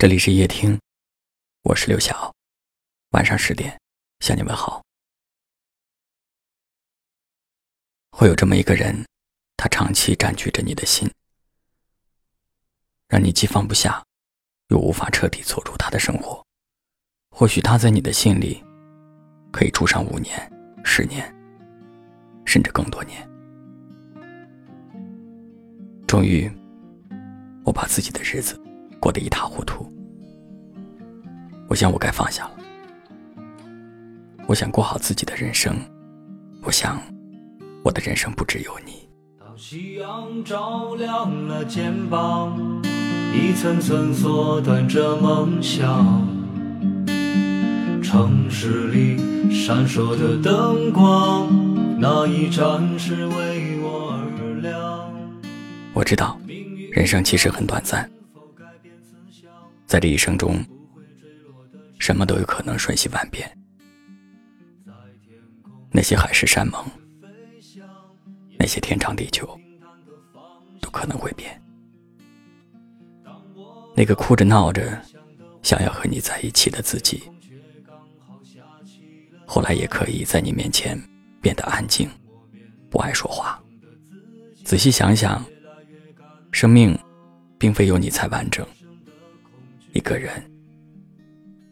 [0.00, 0.78] 这里是夜听，
[1.64, 2.32] 我是刘晓。
[3.10, 3.76] 晚上十点
[4.20, 4.80] 向你问好。
[8.12, 9.04] 会有这么一个人，
[9.56, 11.10] 他长期占据着你的心，
[13.08, 14.00] 让你既放不下，
[14.68, 16.46] 又无法彻底走出他的生活。
[17.30, 18.64] 或许他在你的心里
[19.52, 20.48] 可以住上五年、
[20.84, 21.26] 十年，
[22.46, 23.28] 甚至更多年。
[26.06, 26.48] 终于，
[27.64, 28.56] 我把自己的日子。
[29.00, 29.90] 过得一塌糊涂，
[31.68, 32.50] 我想我该放下了。
[34.46, 35.76] 我想过好自己的人生，
[36.62, 37.00] 我想
[37.84, 39.08] 我的人生不只有你。
[39.38, 42.58] 当夕阳照亮了肩膀，
[43.32, 46.26] 一层层缩短着梦想。
[48.02, 49.18] 城市里
[49.52, 51.46] 闪烁的灯光，
[52.00, 55.12] 那一盏是为我而亮。
[55.92, 56.40] 我知道，
[56.90, 58.10] 人生其实很短暂。
[59.88, 60.62] 在这一生中，
[61.98, 63.50] 什么都有可能瞬息万变。
[65.90, 66.84] 那些海誓山盟，
[68.58, 69.58] 那些天长地久，
[70.82, 71.58] 都可能会变。
[73.96, 75.00] 那个哭着闹着
[75.62, 77.22] 想要和你在一起的自己，
[79.46, 81.00] 后来也可以在你面前
[81.40, 82.10] 变得安静，
[82.90, 83.58] 不爱说话。
[84.66, 85.42] 仔细想想，
[86.52, 86.96] 生命
[87.56, 88.64] 并非有你才完整。
[89.92, 90.30] 一个人，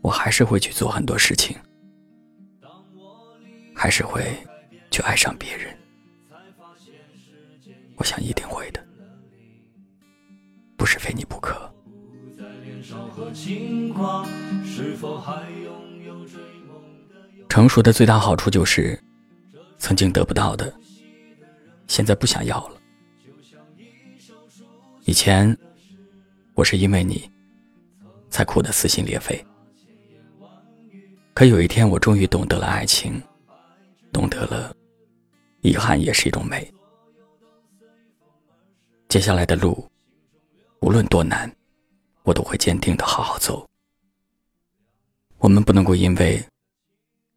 [0.00, 1.56] 我还是会去做很多事情，
[3.74, 4.24] 还是会
[4.90, 5.76] 去爱上别人。
[7.96, 8.84] 我想一定会的，
[10.76, 11.70] 不是非你不可。
[17.48, 18.98] 成熟的最大好处就是，
[19.78, 20.72] 曾经得不到的，
[21.86, 22.80] 现在不想要了。
[25.04, 25.56] 以前，
[26.54, 27.33] 我是因为你。
[28.34, 29.46] 才哭得撕心裂肺。
[31.34, 33.22] 可有一天，我终于懂得了爱情，
[34.12, 34.74] 懂得了
[35.60, 36.68] 遗憾也是一种美。
[39.08, 39.88] 接下来的路，
[40.80, 41.48] 无论多难，
[42.24, 43.64] 我都会坚定的好好走。
[45.38, 46.44] 我们不能够因为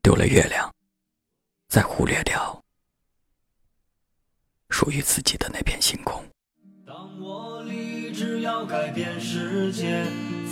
[0.02, 0.74] 丢了月亮，
[1.68, 2.64] 再忽略掉
[4.72, 6.26] 属于自己的那片星空。
[6.88, 10.04] 当我立志要改变世界。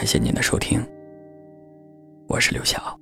[0.00, 0.82] 感谢您的收听，
[2.26, 2.98] 我是刘晓。